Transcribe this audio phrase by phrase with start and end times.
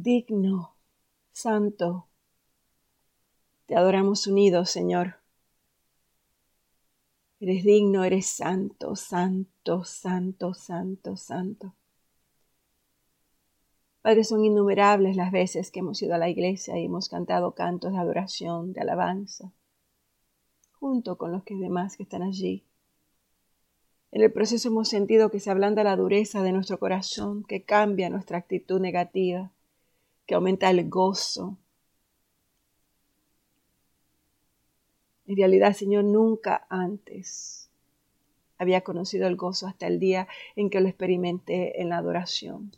[0.00, 0.76] digno,
[1.32, 2.06] santo.
[3.66, 5.16] Te adoramos unidos, Señor.
[7.40, 11.74] Eres digno, eres santo, santo, santo, santo, santo.
[14.00, 17.90] Padre, son innumerables las veces que hemos ido a la iglesia y hemos cantado cantos
[17.90, 19.52] de adoración, de alabanza,
[20.78, 22.64] junto con los que demás que están allí.
[24.12, 28.08] En el proceso hemos sentido que se ablanda la dureza de nuestro corazón, que cambia
[28.08, 29.52] nuestra actitud negativa,
[30.28, 31.58] que aumenta el gozo.
[35.26, 37.70] En realidad, Señor, nunca antes
[38.58, 42.72] había conocido el gozo hasta el día en que lo experimenté en la adoración.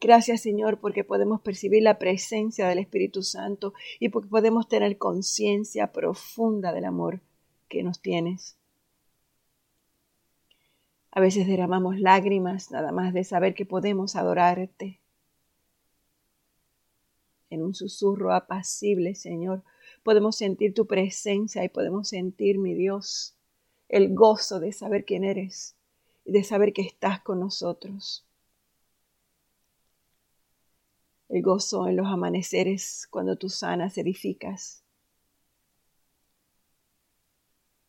[0.00, 5.92] Gracias Señor porque podemos percibir la presencia del Espíritu Santo y porque podemos tener conciencia
[5.92, 7.20] profunda del amor
[7.68, 8.57] que nos tienes.
[11.10, 15.00] A veces derramamos lágrimas nada más de saber que podemos adorarte.
[17.50, 19.64] En un susurro apacible, Señor,
[20.02, 23.36] podemos sentir tu presencia y podemos sentir, mi Dios,
[23.88, 25.76] el gozo de saber quién eres
[26.24, 28.28] y de saber que estás con nosotros
[31.28, 34.82] el gozo en los amaneceres cuando tú sanas, edificas.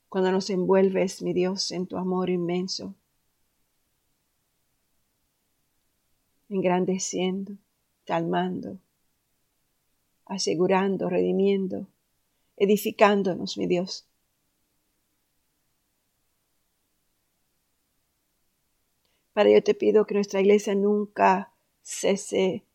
[0.10, 2.96] Cuando nos envuelves, mi Dios, en tu amor inmenso,
[6.50, 7.54] engrandeciendo,
[8.06, 8.80] calmando,
[10.26, 11.88] asegurando, redimiendo,
[12.58, 14.08] edificándonos, mi Dios.
[19.34, 22.66] Para ello te pido que nuestra iglesia nunca cese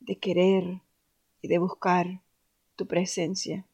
[0.00, 0.80] de querer
[1.42, 2.22] y de buscar
[2.76, 3.66] tu presencia.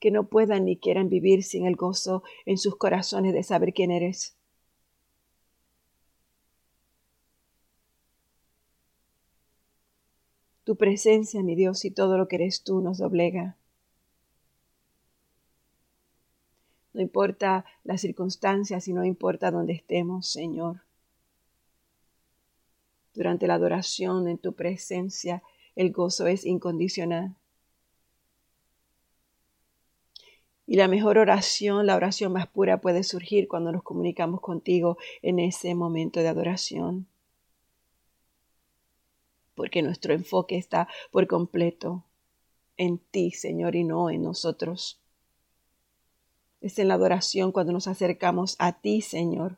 [0.00, 3.90] Que no puedan ni quieran vivir sin el gozo en sus corazones de saber quién
[3.90, 4.35] eres.
[10.66, 13.56] Tu presencia, mi Dios, y todo lo que eres tú nos doblega.
[16.92, 20.82] No importa las circunstancias y no importa dónde estemos, Señor
[23.16, 25.42] durante la adoración en tu presencia,
[25.74, 27.34] el gozo es incondicional.
[30.66, 35.38] Y la mejor oración, la oración más pura puede surgir cuando nos comunicamos contigo en
[35.38, 37.06] ese momento de adoración.
[39.56, 42.04] Porque nuestro enfoque está por completo
[42.76, 45.00] en ti, Señor, y no en nosotros.
[46.60, 49.56] Es en la adoración cuando nos acercamos a ti, Señor.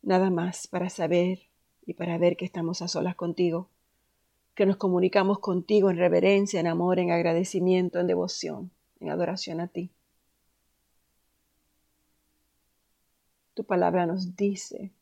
[0.00, 1.40] Nada más para saber
[1.84, 3.68] y para ver que estamos a solas contigo,
[4.54, 8.70] que nos comunicamos contigo en reverencia, en amor, en agradecimiento, en devoción,
[9.00, 9.90] en adoración a ti.
[13.54, 14.92] Tu palabra nos dice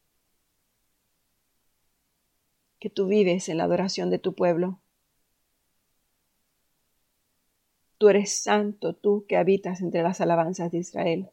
[2.79, 4.81] que tú vives en la adoración de tu pueblo.
[7.99, 11.31] Tú eres santo, tú que habitas entre las alabanzas de Israel.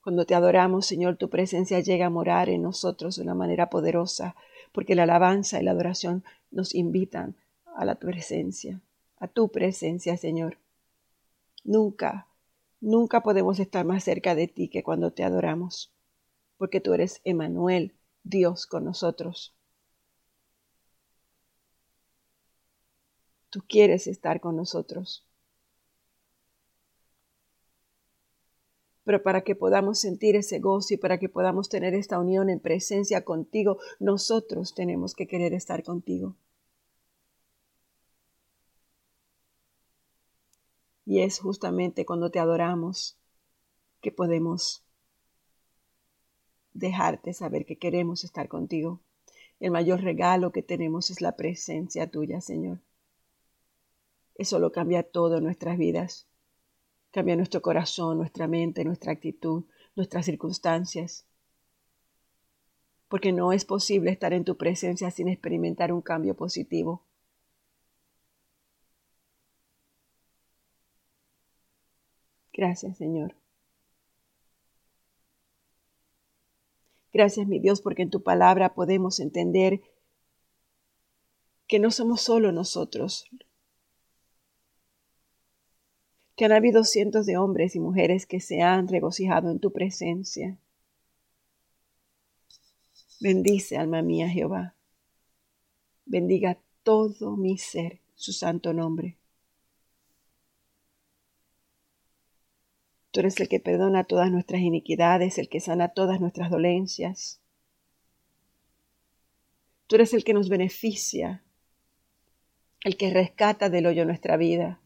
[0.00, 4.36] Cuando te adoramos, Señor, tu presencia llega a morar en nosotros de una manera poderosa,
[4.72, 7.36] porque la alabanza y la adoración nos invitan
[7.76, 8.80] a la presencia,
[9.18, 10.56] a tu presencia, Señor.
[11.64, 12.26] Nunca,
[12.80, 15.92] nunca podemos estar más cerca de ti que cuando te adoramos,
[16.56, 17.97] porque tú eres Emanuel,
[18.28, 19.54] Dios con nosotros.
[23.50, 25.24] Tú quieres estar con nosotros.
[29.08, 32.60] pero para que podamos sentir ese gozo y para que podamos tener esta unión en
[32.60, 36.36] presencia contigo, nosotros tenemos que querer estar contigo.
[41.06, 43.16] Y es justamente cuando te adoramos
[44.02, 44.84] que podemos
[46.72, 49.00] dejarte saber que queremos estar contigo.
[49.60, 52.78] El mayor regalo que tenemos es la presencia tuya, Señor.
[54.36, 56.28] Eso lo cambia todo en nuestras vidas.
[57.10, 59.64] Cambia nuestro corazón, nuestra mente, nuestra actitud,
[59.96, 61.26] nuestras circunstancias.
[63.08, 67.02] Porque no es posible estar en tu presencia sin experimentar un cambio positivo.
[72.52, 73.34] Gracias, Señor.
[77.12, 79.80] Gracias, mi Dios, porque en tu palabra podemos entender
[81.66, 83.28] que no somos solo nosotros
[86.38, 90.56] que han habido cientos de hombres y mujeres que se han regocijado en tu presencia.
[93.20, 94.76] Bendice, alma mía, Jehová.
[96.06, 99.18] Bendiga todo mi ser su santo nombre.
[103.18, 107.40] Tú eres el que perdona todas nuestras iniquidades, el que sana todas nuestras dolencias.
[109.88, 111.42] Tú eres el que nos beneficia,
[112.84, 114.80] el que rescata del hoyo nuestra vida.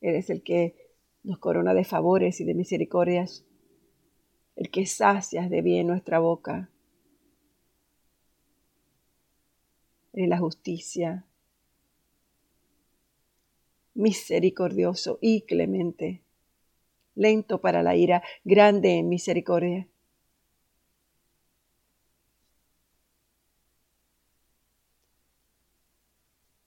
[0.00, 0.76] Eres el que
[1.24, 3.44] nos corona de favores y de misericordias,
[4.54, 6.71] el que sacias de bien nuestra boca.
[10.12, 11.24] Eres la justicia,
[13.94, 16.22] misericordioso y clemente,
[17.14, 19.88] lento para la ira, grande en misericordia.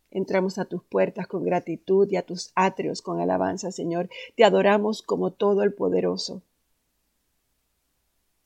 [0.10, 4.10] Entramos a tus puertas con gratitud y a tus atrios con alabanza, Señor.
[4.36, 6.42] Te adoramos como todo el poderoso,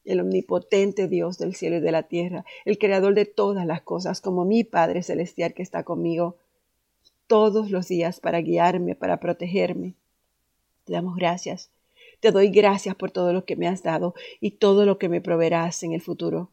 [0.10, 4.22] el omnipotente Dios del cielo y de la tierra, el creador de todas las cosas,
[4.22, 6.38] como mi Padre celestial que está conmigo
[7.28, 9.94] todos los días para guiarme, para protegerme.
[10.86, 11.70] Te damos gracias.
[12.22, 15.22] Te doy gracias por todo lo que me has dado y todo lo que me
[15.22, 16.50] proveerás en el futuro,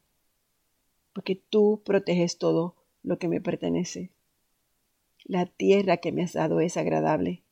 [1.15, 4.11] porque tú proteges todo lo que me pertenece.
[5.25, 7.43] La tierra que me has dado es agradable.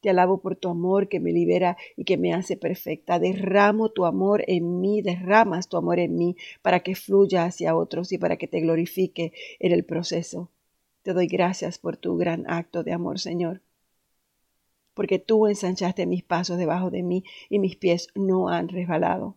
[0.00, 3.18] Te alabo por tu amor que me libera y que me hace perfecta.
[3.18, 8.12] Derramo tu amor en mí, derramas tu amor en mí para que fluya hacia otros
[8.12, 10.50] y para que te glorifique en el proceso.
[11.02, 13.62] Te doy gracias por tu gran acto de amor, Señor,
[14.94, 19.36] porque tú ensanchaste mis pasos debajo de mí y mis pies no han resbalado.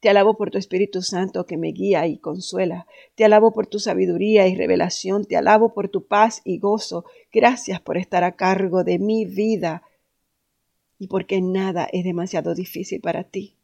[0.00, 2.86] Te alabo por tu Espíritu Santo que me guía y consuela.
[3.14, 5.26] Te alabo por tu sabiduría y revelación.
[5.26, 7.04] Te alabo por tu paz y gozo.
[7.30, 9.82] Gracias por estar a cargo de mi vida
[10.98, 13.56] y porque nada es demasiado difícil para ti.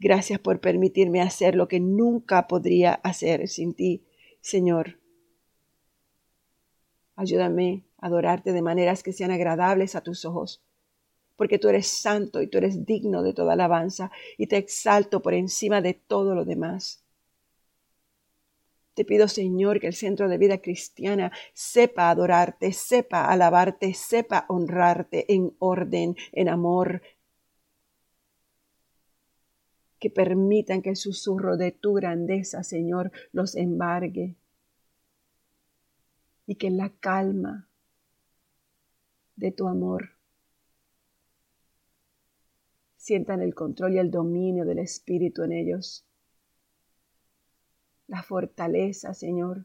[0.00, 4.04] Gracias por permitirme hacer lo que nunca podría hacer sin ti,
[4.40, 4.98] Señor.
[7.14, 10.62] Ayúdame a adorarte de maneras que sean agradables a tus ojos
[11.38, 15.34] porque tú eres santo y tú eres digno de toda alabanza y te exalto por
[15.34, 17.04] encima de todo lo demás.
[18.94, 25.32] Te pido, Señor, que el centro de vida cristiana sepa adorarte, sepa alabarte, sepa honrarte
[25.32, 27.02] en orden, en amor.
[30.00, 34.34] Que permitan que el susurro de tu grandeza, Señor, los embargue.
[36.46, 37.68] Y que la calma
[39.36, 40.17] de tu amor
[43.08, 46.04] sientan el control y el dominio del Espíritu en ellos.
[48.06, 49.64] La fortaleza, Señor.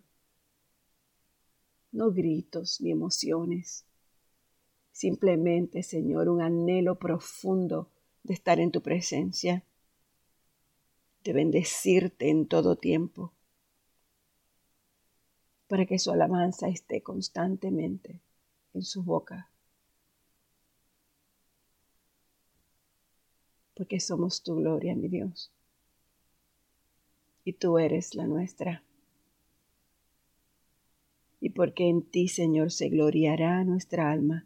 [1.91, 3.85] No gritos ni emociones.
[4.93, 7.89] Simplemente, Señor, un anhelo profundo
[8.23, 9.65] de estar en tu presencia,
[11.25, 13.33] de bendecirte en todo tiempo,
[15.67, 18.21] para que su alabanza esté constantemente
[18.73, 19.52] en su boca.
[23.75, 25.51] Porque somos tu gloria, mi Dios.
[27.43, 28.83] Y tú eres la nuestra.
[31.39, 34.45] Y porque en ti, Señor, se gloriará nuestra alma.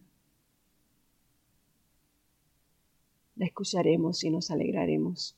[3.35, 5.35] La escucharemos y nos alegraremos.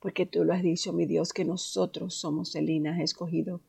[0.00, 3.60] Porque tú lo has dicho, mi Dios, que nosotros somos el linaje escogido,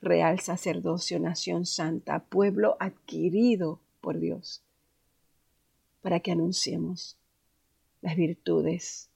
[0.00, 4.64] real sacerdocio, nación santa, pueblo adquirido por Dios
[6.02, 7.16] para que anunciemos
[8.02, 9.08] las virtudes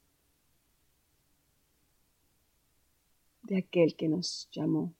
[3.42, 4.94] de aquel que nos llamó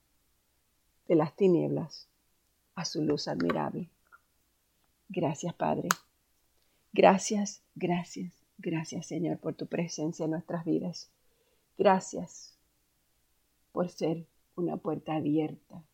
[1.09, 2.09] de las tinieblas
[2.75, 3.89] a su luz admirable.
[5.09, 5.89] Gracias, Padre.
[6.93, 11.11] Gracias, gracias, gracias, Señor, por tu presencia en nuestras vidas.
[11.79, 12.57] Gracias
[13.73, 14.27] por ser
[14.57, 15.85] una puerta abierta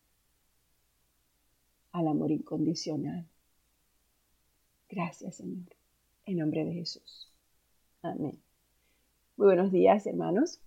[1.91, 3.27] al amor incondicional.
[4.89, 5.82] Gracias, Señor.
[6.25, 7.29] En nombre de Jesús.
[8.01, 8.39] Amén.
[9.35, 10.61] Muy buenos días, hermanos,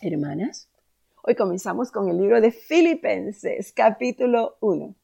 [0.00, 0.66] hermanas.
[1.22, 4.94] Hoy comenzamos con el libro de Filipenses, capítulo 1.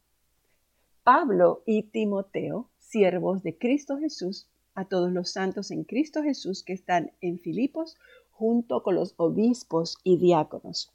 [1.03, 6.73] Pablo y Timoteo, siervos de Cristo Jesús, a todos los santos en Cristo Jesús que
[6.73, 7.95] están en Filipos,
[8.31, 10.91] junto con los obispos y diáconos.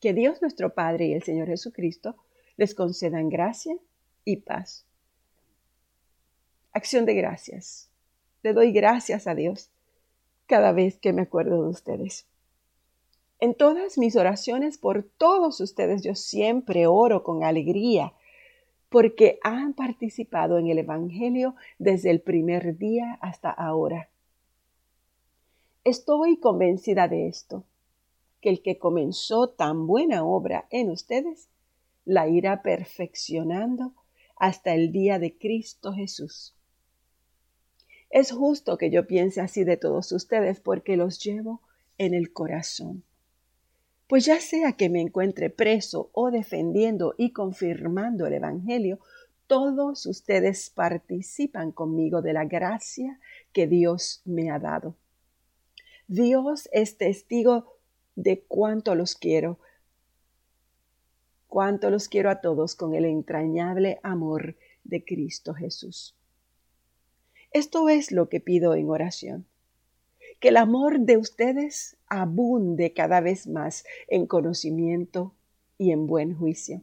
[0.00, 2.16] Que Dios nuestro Padre y el Señor Jesucristo
[2.56, 3.76] les concedan gracia
[4.24, 4.84] y paz.
[6.72, 7.88] Acción de gracias.
[8.42, 9.70] Le doy gracias a Dios
[10.46, 12.26] cada vez que me acuerdo de ustedes.
[13.38, 18.14] En todas mis oraciones por todos ustedes yo siempre oro con alegría
[18.88, 24.08] porque han participado en el Evangelio desde el primer día hasta ahora.
[25.84, 27.64] Estoy convencida de esto,
[28.40, 31.48] que el que comenzó tan buena obra en ustedes
[32.04, 33.92] la irá perfeccionando
[34.36, 36.55] hasta el día de Cristo Jesús.
[38.10, 41.60] Es justo que yo piense así de todos ustedes porque los llevo
[41.98, 43.02] en el corazón.
[44.06, 49.00] Pues ya sea que me encuentre preso o defendiendo y confirmando el Evangelio,
[49.46, 53.18] todos ustedes participan conmigo de la gracia
[53.52, 54.94] que Dios me ha dado.
[56.08, 57.78] Dios es testigo
[58.14, 59.58] de cuánto los quiero,
[61.48, 66.16] cuánto los quiero a todos con el entrañable amor de Cristo Jesús.
[67.56, 69.46] Esto es lo que pido en oración
[70.40, 75.34] que el amor de ustedes abunde cada vez más en conocimiento
[75.78, 76.82] y en buen juicio,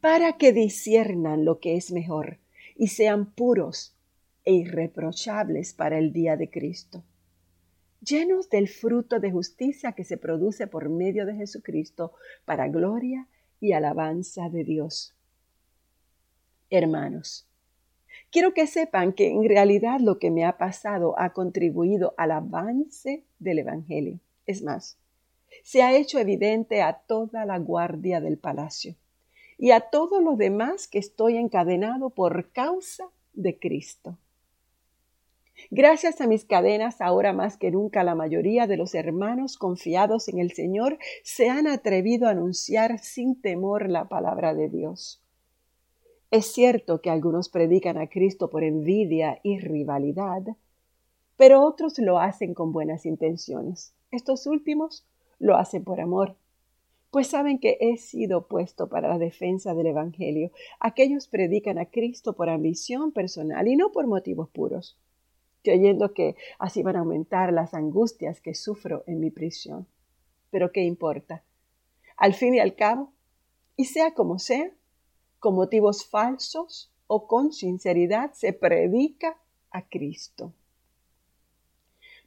[0.00, 2.38] para que disiernan lo que es mejor
[2.76, 3.96] y sean puros
[4.44, 7.02] e irreprochables para el día de Cristo,
[8.00, 12.12] llenos del fruto de justicia que se produce por medio de Jesucristo
[12.44, 13.26] para gloria
[13.58, 15.16] y alabanza de Dios.
[16.70, 17.48] Hermanos,
[18.36, 23.24] Quiero que sepan que en realidad lo que me ha pasado ha contribuido al avance
[23.38, 24.20] del Evangelio.
[24.44, 24.98] Es más,
[25.62, 28.94] se ha hecho evidente a toda la guardia del palacio
[29.56, 34.18] y a todos los demás que estoy encadenado por causa de Cristo.
[35.70, 40.40] Gracias a mis cadenas, ahora más que nunca la mayoría de los hermanos confiados en
[40.40, 45.25] el Señor se han atrevido a anunciar sin temor la palabra de Dios.
[46.36, 50.42] Es cierto que algunos predican a Cristo por envidia y rivalidad,
[51.38, 53.94] pero otros lo hacen con buenas intenciones.
[54.10, 55.06] Estos últimos
[55.38, 56.36] lo hacen por amor,
[57.10, 60.50] pues saben que he sido puesto para la defensa del Evangelio.
[60.78, 64.98] Aquellos predican a Cristo por ambición personal y no por motivos puros,
[65.62, 69.86] creyendo que así van a aumentar las angustias que sufro en mi prisión.
[70.50, 71.44] Pero ¿qué importa?
[72.18, 73.14] Al fin y al cabo,
[73.74, 74.70] y sea como sea,
[75.38, 79.36] con motivos falsos o con sinceridad se predica
[79.70, 80.52] a Cristo.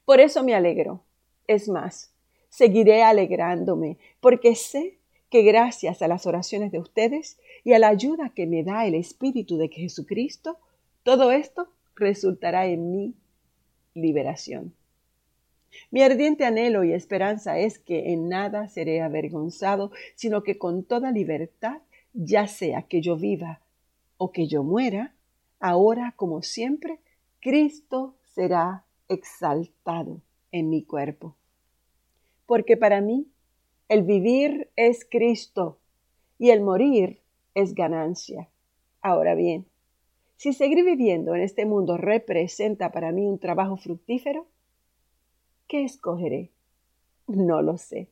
[0.06, 1.04] Por eso me alegro.
[1.48, 2.12] Es más,
[2.50, 4.98] seguiré alegrándome, porque sé
[5.30, 8.96] que gracias a las oraciones de ustedes y a la ayuda que me da el
[8.96, 10.58] Espíritu de Jesucristo,
[11.04, 13.16] todo esto resultará en mi
[13.94, 14.74] liberación.
[15.92, 21.12] Mi ardiente anhelo y esperanza es que en nada seré avergonzado, sino que con toda
[21.12, 21.82] libertad
[22.14, 23.62] ya sea que yo viva
[24.18, 25.16] o que yo muera,
[25.60, 27.00] ahora como siempre,
[27.40, 31.36] Cristo será exaltado en mi cuerpo.
[32.46, 33.28] Porque para mí
[33.88, 35.80] el vivir es Cristo
[36.38, 37.22] y el morir
[37.56, 38.50] es ganancia.
[39.02, 39.66] Ahora bien,
[40.36, 44.48] si seguir viviendo en este mundo representa para mí un trabajo fructífero,
[45.68, 46.52] ¿qué escogeré?
[47.28, 48.10] No lo sé.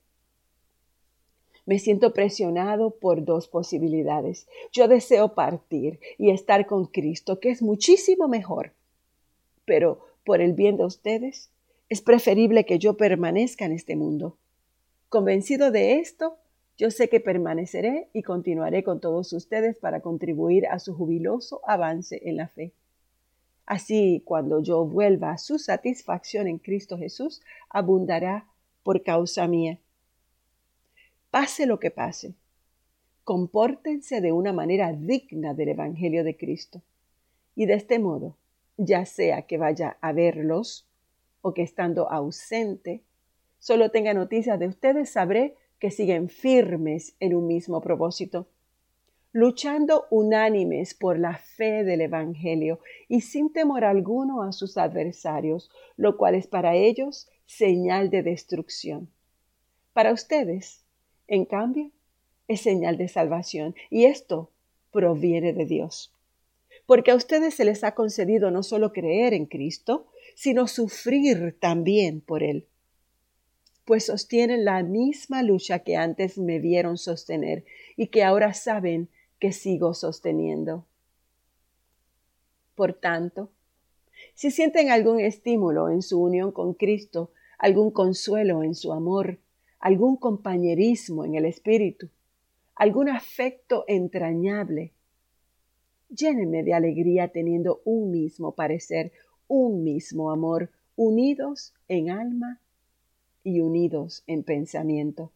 [1.67, 4.47] Me siento presionado por dos posibilidades.
[4.71, 8.71] Yo deseo partir y estar con Cristo, que es muchísimo mejor.
[9.65, 11.49] Pero por el bien de ustedes,
[11.89, 14.37] es preferible que yo permanezca en este mundo.
[15.09, 16.37] Convencido de esto,
[16.77, 22.21] yo sé que permaneceré y continuaré con todos ustedes para contribuir a su jubiloso avance
[22.23, 22.71] en la fe.
[23.65, 28.47] Así, cuando yo vuelva su satisfacción en Cristo Jesús, abundará
[28.83, 29.79] por causa mía
[31.39, 32.33] pase lo que pase,
[33.23, 36.81] compórtense de una manera digna del Evangelio de Cristo.
[37.53, 38.37] Y de este modo,
[38.75, 40.89] ya sea que vaya a verlos
[41.43, 43.03] o que estando ausente,
[43.59, 48.47] solo tenga noticias de ustedes, sabré que siguen firmes en un mismo propósito,
[49.31, 56.17] luchando unánimes por la fe del Evangelio y sin temor alguno a sus adversarios, lo
[56.17, 59.11] cual es para ellos señal de destrucción.
[59.93, 60.86] Para ustedes,
[61.27, 61.91] en cambio,
[62.47, 64.51] es señal de salvación y esto
[64.91, 66.13] proviene de Dios.
[66.85, 72.21] Porque a ustedes se les ha concedido no solo creer en Cristo, sino sufrir también
[72.21, 72.67] por Él.
[73.83, 77.65] Pues sostienen la misma lucha que antes me vieron sostener
[77.95, 80.85] y que ahora saben que sigo sosteniendo.
[82.75, 83.49] Por tanto,
[84.35, 89.39] si sienten algún estímulo en su unión con Cristo, algún consuelo en su amor,
[89.79, 92.09] algún compañerismo en el espíritu,
[92.75, 94.93] algún afecto entrañable.
[96.09, 99.11] Llénenme de alegría teniendo un mismo parecer,
[99.47, 102.61] un mismo amor, unidos en alma
[103.43, 105.31] y unidos en pensamiento.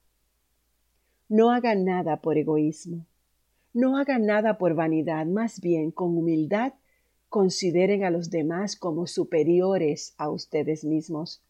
[1.29, 3.05] No hagan nada por egoísmo,
[3.73, 6.73] no hagan nada por vanidad, más bien con humildad
[7.29, 11.41] consideren a los demás como superiores a ustedes mismos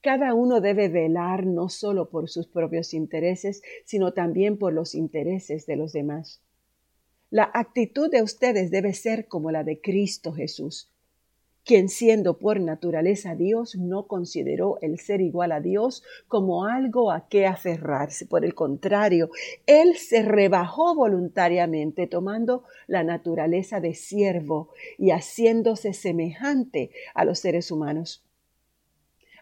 [0.00, 5.66] Cada uno debe velar no solo por sus propios intereses, sino también por los intereses
[5.66, 6.40] de los demás.
[7.30, 10.90] La actitud de ustedes debe ser como la de Cristo Jesús,
[11.64, 17.28] quien siendo por naturaleza Dios no consideró el ser igual a Dios como algo a
[17.28, 18.24] qué aferrarse.
[18.24, 19.30] Por el contrario,
[19.66, 27.70] Él se rebajó voluntariamente tomando la naturaleza de siervo y haciéndose semejante a los seres
[27.70, 28.24] humanos.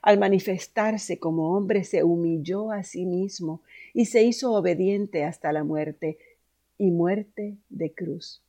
[0.06, 5.64] Al manifestarse como hombre se humilló a sí mismo y se hizo obediente hasta la
[5.64, 6.16] muerte
[6.78, 8.40] y muerte de cruz.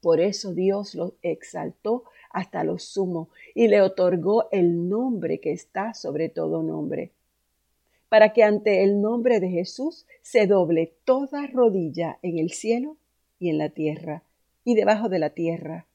[0.00, 5.94] Por eso Dios lo exaltó hasta lo sumo y le otorgó el nombre que está
[5.94, 7.12] sobre todo nombre,
[8.08, 12.96] para que ante el nombre de Jesús se doble toda rodilla en el cielo
[13.38, 14.24] y en la tierra
[14.64, 15.86] y debajo de la tierra,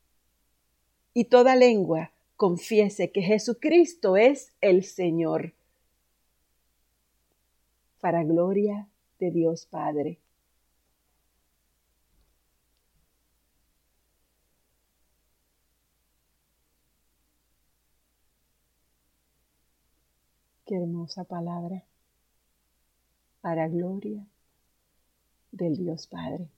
[1.13, 5.53] y toda lengua confiese que Jesucristo es el Señor,
[7.99, 8.87] para gloria
[9.19, 10.19] de Dios Padre.
[20.65, 21.83] Qué hermosa palabra.
[23.41, 24.27] Para gloria
[25.51, 26.49] del Dios Padre.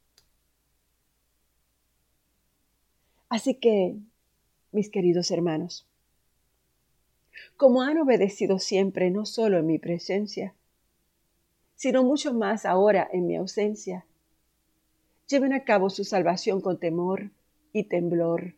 [3.30, 4.00] Así que,
[4.72, 5.88] mis queridos hermanos,
[7.58, 10.54] como han obedecido siempre, no solo en mi presencia,
[11.76, 14.06] sino mucho más ahora en mi ausencia,
[15.28, 17.32] lleven a cabo su salvación con temor
[17.72, 18.56] y temblor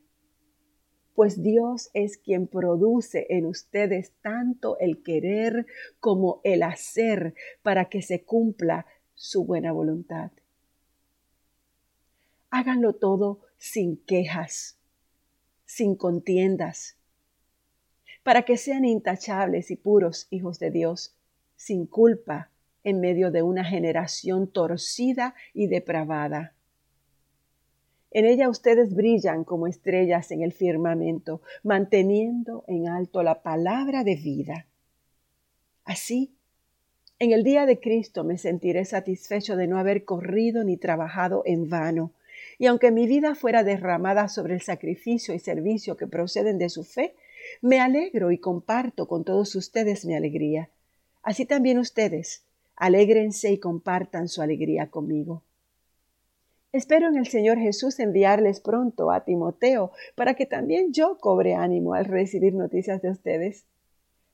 [1.21, 5.65] pues Dios es quien produce en ustedes tanto el querer
[5.99, 10.31] como el hacer para que se cumpla su buena voluntad.
[12.49, 14.79] Háganlo todo sin quejas,
[15.73, 16.97] sin contiendas,
[18.23, 21.15] para que sean intachables y puros hijos de Dios,
[21.55, 22.49] sin culpa
[22.83, 26.53] en medio de una generación torcida y depravada
[28.11, 34.15] en ella ustedes brillan como estrellas en el firmamento, manteniendo en alto la palabra de
[34.15, 34.67] vida.
[35.85, 36.35] Así,
[37.19, 41.69] en el día de Cristo me sentiré satisfecho de no haber corrido ni trabajado en
[41.69, 42.11] vano,
[42.61, 46.83] y aunque mi vida fuera derramada sobre el sacrificio y servicio que proceden de su
[46.83, 47.15] fe,
[47.59, 50.69] me alegro y comparto con todos ustedes mi alegría.
[51.23, 52.45] Así también ustedes,
[52.75, 55.41] alégrense y compartan su alegría conmigo.
[56.71, 61.95] Espero en el Señor Jesús enviarles pronto a Timoteo para que también yo cobre ánimo
[61.95, 63.65] al recibir noticias de ustedes.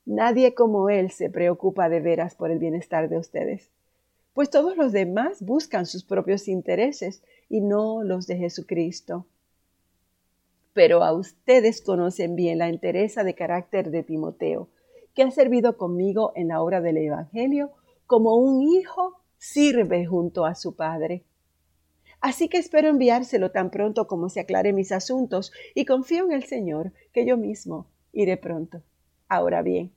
[0.05, 3.71] Nadie como Él se preocupa de veras por el bienestar de ustedes,
[4.37, 9.25] pues todos los demás buscan sus propios intereses y no los de Jesucristo.
[10.73, 14.69] Pero a ustedes conocen bien la entereza de carácter de Timoteo,
[15.15, 17.71] que ha servido conmigo en la obra del Evangelio
[18.05, 21.23] como un hijo sirve junto a su padre.
[22.21, 26.43] Así que espero enviárselo tan pronto como se aclare mis asuntos y confío en el
[26.43, 28.83] Señor que yo mismo iré pronto.
[29.29, 29.93] Ahora bien,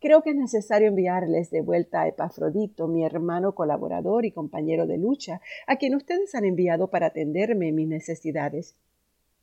[0.00, 4.98] creo que es necesario enviarles de vuelta a Epafrodito, mi hermano colaborador y compañero de
[4.98, 8.76] lucha, a quien ustedes han enviado para atenderme en mis necesidades.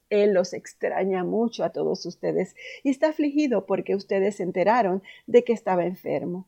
[0.10, 5.44] Él los extraña mucho a todos ustedes y está afligido porque ustedes se enteraron de
[5.44, 6.48] que estaba enfermo.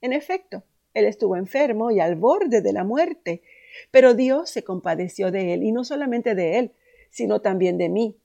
[0.00, 0.62] En efecto,
[0.94, 3.42] él estuvo enfermo y al borde de la muerte,
[3.90, 6.72] pero Dios se compadeció de él, y no solamente de él,
[7.10, 8.16] sino también de mí,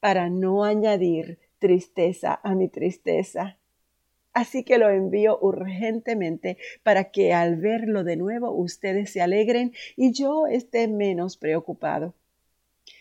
[0.00, 3.58] para no añadir tristeza a mi tristeza.
[4.36, 10.12] Así que lo envío urgentemente para que al verlo de nuevo ustedes se alegren y
[10.12, 12.12] yo esté menos preocupado.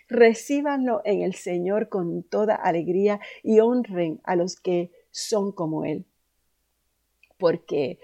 [0.08, 6.06] Recíbanlo en el Señor con toda alegría y honren a los que son como Él.
[7.38, 8.00] Porque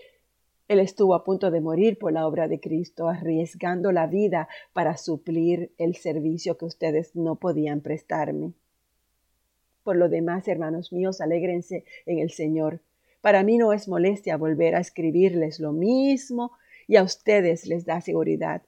[0.68, 4.98] él estuvo a punto de morir por la obra de Cristo, arriesgando la vida para
[4.98, 8.52] suplir el servicio que ustedes no podían prestarme.
[9.84, 12.82] Por lo demás, hermanos míos, alégrense en el Señor.
[13.22, 16.52] Para mí no es molestia volver a escribirles lo mismo
[16.88, 18.64] y a ustedes les da seguridad.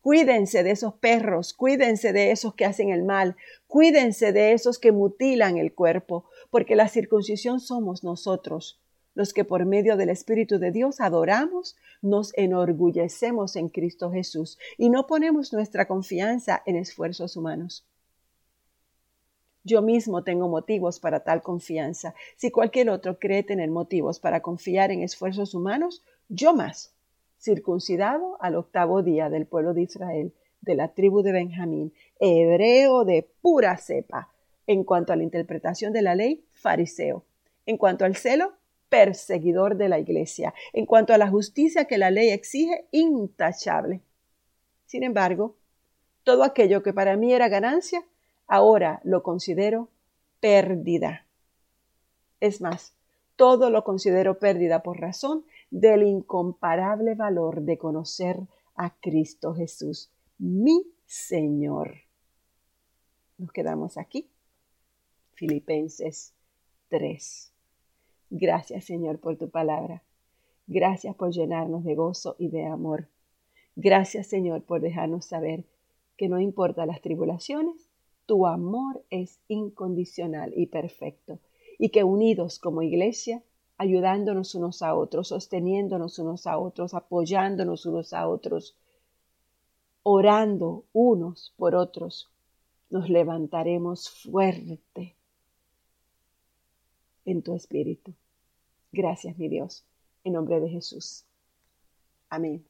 [0.00, 4.92] Cuídense de esos perros, cuídense de esos que hacen el mal, cuídense de esos que
[4.92, 8.80] mutilan el cuerpo, porque la circuncisión somos nosotros,
[9.14, 14.88] los que por medio del Espíritu de Dios adoramos, nos enorgullecemos en Cristo Jesús y
[14.88, 17.86] no ponemos nuestra confianza en esfuerzos humanos.
[19.62, 22.14] Yo mismo tengo motivos para tal confianza.
[22.36, 26.94] Si cualquier otro cree tener motivos para confiar en esfuerzos humanos, yo más,
[27.38, 33.28] circuncidado al octavo día del pueblo de Israel, de la tribu de Benjamín, hebreo de
[33.42, 34.30] pura cepa,
[34.66, 37.24] en cuanto a la interpretación de la ley, fariseo,
[37.66, 38.54] en cuanto al celo,
[38.88, 40.52] perseguidor de la iglesia.
[40.72, 44.02] En cuanto a la justicia que la ley exige, intachable.
[44.84, 45.56] Sin embargo,
[46.24, 48.04] todo aquello que para mí era ganancia,
[48.50, 49.88] ahora lo considero
[50.40, 51.24] pérdida.
[52.40, 52.94] Es más,
[53.36, 58.40] todo lo considero pérdida por razón del incomparable valor de conocer
[58.74, 61.92] a Cristo Jesús, mi Señor.
[63.38, 64.28] Nos quedamos aquí.
[65.34, 66.34] Filipenses
[66.88, 67.52] 3.
[68.30, 70.02] Gracias Señor por tu palabra.
[70.66, 73.06] Gracias por llenarnos de gozo y de amor.
[73.76, 75.64] Gracias Señor por dejarnos saber
[76.16, 77.89] que no importa las tribulaciones,
[78.30, 81.40] tu amor es incondicional y perfecto
[81.80, 83.42] y que unidos como iglesia,
[83.76, 88.76] ayudándonos unos a otros, sosteniéndonos unos a otros, apoyándonos unos a otros,
[90.04, 92.30] orando unos por otros,
[92.88, 95.16] nos levantaremos fuerte
[97.24, 98.14] en tu espíritu.
[98.92, 99.84] Gracias, mi Dios,
[100.22, 101.24] en nombre de Jesús.
[102.28, 102.69] Amén.